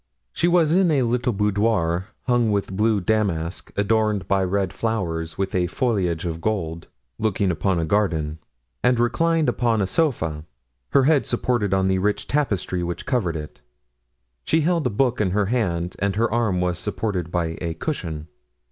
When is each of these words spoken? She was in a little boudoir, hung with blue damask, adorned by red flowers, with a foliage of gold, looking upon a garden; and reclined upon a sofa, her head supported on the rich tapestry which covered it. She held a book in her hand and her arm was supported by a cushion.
She 0.33 0.47
was 0.47 0.73
in 0.73 0.89
a 0.89 1.03
little 1.03 1.31
boudoir, 1.31 2.07
hung 2.25 2.51
with 2.51 2.75
blue 2.75 2.99
damask, 3.01 3.71
adorned 3.77 4.27
by 4.27 4.43
red 4.43 4.73
flowers, 4.73 5.37
with 5.37 5.53
a 5.53 5.67
foliage 5.67 6.25
of 6.25 6.41
gold, 6.41 6.87
looking 7.19 7.51
upon 7.51 7.77
a 7.77 7.85
garden; 7.85 8.39
and 8.83 8.99
reclined 8.99 9.47
upon 9.47 9.79
a 9.79 9.85
sofa, 9.85 10.43
her 10.89 11.03
head 11.03 11.27
supported 11.27 11.71
on 11.71 11.87
the 11.87 11.99
rich 11.99 12.25
tapestry 12.27 12.81
which 12.81 13.05
covered 13.05 13.35
it. 13.35 13.61
She 14.43 14.61
held 14.61 14.87
a 14.87 14.89
book 14.89 15.21
in 15.21 15.29
her 15.29 15.45
hand 15.45 15.95
and 15.99 16.15
her 16.15 16.31
arm 16.33 16.61
was 16.61 16.79
supported 16.79 17.29
by 17.29 17.59
a 17.61 17.75
cushion. 17.75 18.27